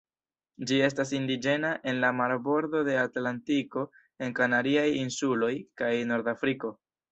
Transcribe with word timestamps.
Ĝi 0.69 0.77
estas 0.85 1.11
indiĝena 1.17 1.73
en 1.91 1.99
la 2.05 2.09
marbordo 2.21 2.81
de 2.89 2.97
Atlantiko 3.03 3.85
en 4.29 4.35
Kanariaj 4.41 4.89
insuloj 5.05 5.53
kaj 5.83 5.95
Nordafriko. 6.15 6.77